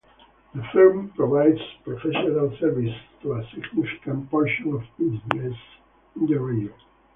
The 0.55 0.63
firm 0.73 1.09
provides 1.15 1.59
professional 1.83 2.57
services 2.59 2.99
to 3.21 3.33
a 3.33 3.47
significant 3.53 4.31
portion 4.31 4.73
of 4.73 4.81
businesses 4.97 5.55
in 6.15 6.25
the 6.25 6.39
region. 6.39 6.73